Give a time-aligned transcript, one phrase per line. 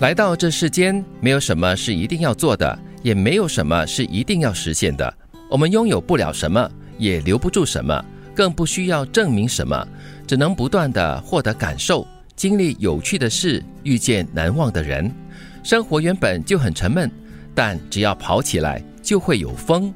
[0.00, 5.12] 来到这世间，没有什么是一定要做的，也没有什么是一定要实现的。
[5.50, 8.02] 我们拥有不了什么，也留不住什么，
[8.34, 9.86] 更不需要证明什么，
[10.26, 15.14] 只能不断的获得感受，经历有趣的事，遇见难忘的人。
[15.62, 17.10] 生活原本就很沉闷，
[17.54, 19.92] 但只要跑起来，就会有风。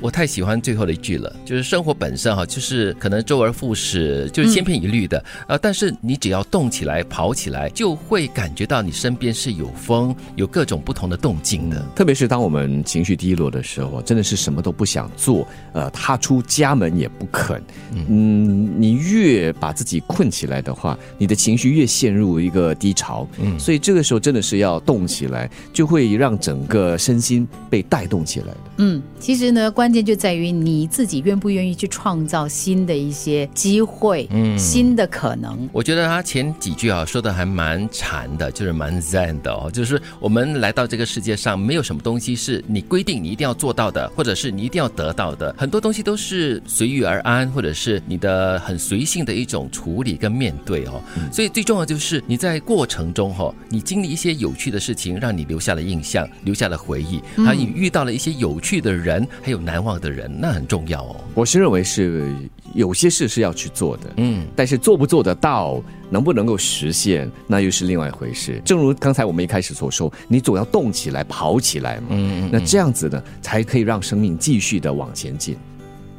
[0.00, 5.56] 我太喜欢最后的一句了，就是生活本身哈，就是可能周而复始，就是千篇一律的啊。
[5.56, 11.82] 但是你只要动起来、跑起来，就会感觉到你身边是有风，有各种不同的动静的。
[11.94, 17.62] 特别是当我们情绪低落的时候，真的是什么都不想做，呃，踏出家门也不肯。
[17.92, 23.26] 嗯，你越把自己困起来的话，你的情绪越陷入一个低潮。
[23.38, 28.56] 嗯，所以这个时候真的是要动起来，就会让整个身心被带动起来的。
[28.78, 35.68] 嗯，其实呢，关键就在于你自己愿不愿意去创造新的一些机会，嗯，新的可能。
[35.72, 51.00] 我觉得他前几句啊说的还蛮禅的，就是蛮 zen 的哦，就是我们来到这个世界上，没有什么东西是你规定你一定要做到的，或者是你一定要得到的，很多东西都是随遇而安，或者是你的很随性的一种处理跟面对哦。
[51.32, 58.60] 所以最重要就是你在过程中哈，你经历一些有趣的事情，让你留下了印象，留下了回忆，还有你遇到了一些有。
[58.66, 61.16] 趣的人还有难难忘的人，那很重要哦。
[61.34, 62.34] 我是认为是
[62.72, 68.58] 有些事是要去做的，嗯，但是做不做得到，能不能够实现，那又是另外一回事。
[68.64, 75.54] 正如刚才我们一开始所说，你总要动起来、跑起来嘛，嗯，那这样子呢，才可以让生命继续的往前进。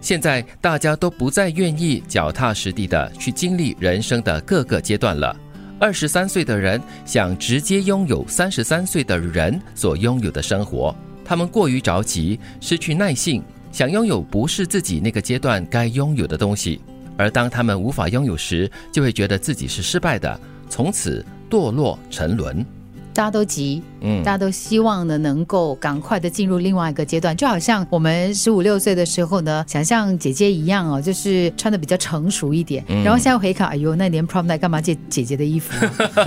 [0.01, 5.35] 现在大家都不再愿意脚踏实地的去经历人生的各个阶段了。
[5.79, 10.95] 二十三岁的人想直接拥有三十三岁的人所拥有的生活。
[11.27, 16.79] 他们过于着急，失去耐性，想拥有不是自己那个阶段该拥有的东西，
[17.17, 22.65] 而当他们无法拥有时，就会觉得自己是失败的，从此堕落沉沦。
[23.17, 35.73] 大家都急，嗯，大家都希望呢，能够赶快的进入另外一个阶段，就好像我们十五六岁的时候呢，想像姐姐一样哦，就是穿的比较成熟一点，然后现在回看，哎呦，那年 prom night 干嘛借姐姐的衣服，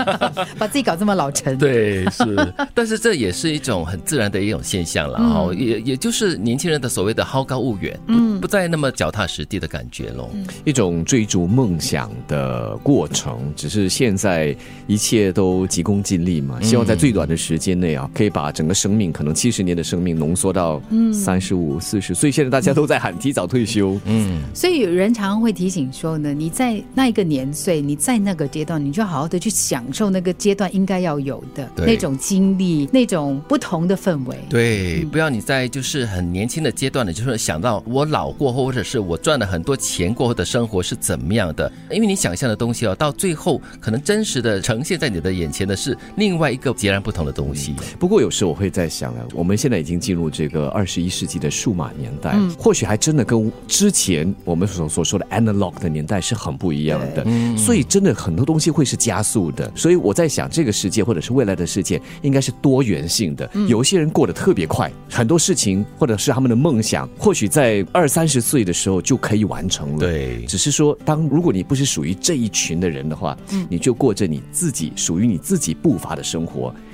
[0.59, 1.57] 把自己搞这么老成？
[1.57, 10.29] 对，是，但是这也是一种很自然的一种现象了哈，也也就是年轻人的所谓的好高骛远，嗯，不再那么脚踏实地的感觉喽，
[10.65, 14.57] 一种追逐梦想的过程，只是现在
[14.89, 16.80] 一切都急功近利嘛，希望。
[16.85, 20.81] 在最短的时间内啊，可以把整个生命可能七十年的生命浓缩到
[21.13, 22.31] 三十五、四十岁。
[22.31, 34.37] 现在大家都在喊提早退休，嗯，所以有人常常会提醒说呢，你在那一个年岁，你在那个阶段，你就好好的去享受那个阶段应该要有的那种经历，那种不同的氛围。
[34.49, 41.71] 对，不要你在就是很年轻的阶段呢，就是想到我老过后，或者是我赚了很多钱过后的生活是怎么样的？
[41.91, 46.70] 因为你想象的东西哦，到最后可能真实的呈现在你的眼前的是另外一个。
[46.73, 47.75] 截然不同的东西。
[47.99, 57.25] 不过有时我会在想啊，我们现在已经进入这个二十一世纪的数码年代，或许还真的跟之前我们所所说的 analog 的年代是很不一样的。
[57.57, 59.71] 所以真的很多东西会是加速的。
[59.75, 63.49] 所以我在想，这个世界或者是未来的世界，应该是多元性的。
[63.69, 69.99] 有一些人过得特别快，很多事情或者是他们的梦想，或许在二三十岁的时候就可以完成了。
[69.99, 73.37] 对，只是说，当如果你不是属于这一群的人的话，
[73.69, 76.50] 你就过着你自己属于你自己步伐的生活。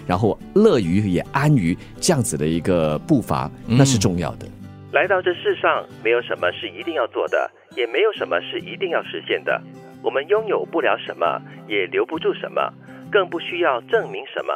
[0.07, 4.47] 然后乐于也安于这样子的一个步伐，那是重要的。
[4.93, 9.61] 来到这世上，没有什么是一定要做的，也没有什么是一定要实现的。
[10.03, 12.73] 我们拥有不了什么，也留不住什么，
[13.11, 14.55] 更不需要证明什么，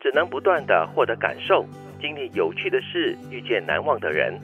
[0.00, 1.64] 只能不断的获得感受，
[2.00, 4.38] 经历有趣的事，遇见难忘的人。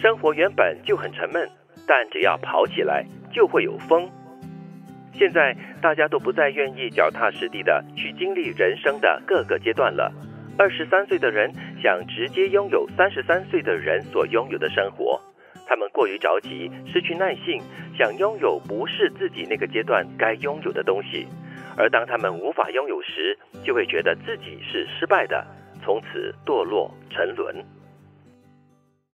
[0.00, 1.46] 生活原本就很沉闷，
[1.86, 4.08] 但只要跑起来，就会有风。
[5.20, 10.10] 现在大家都不再愿意脚踏实地的去经历人生的各个阶段了。
[10.56, 15.20] 二十三岁的人想直接拥有三十三岁的人所拥有的生活，
[15.68, 17.60] 他们过于着急，失去耐性，
[17.98, 21.28] 想拥有不是自己那个阶段该拥有的东西，
[21.76, 25.46] 而当他们无法拥有时，就会觉得自己是失败的，
[25.84, 27.62] 从此堕落沉沦。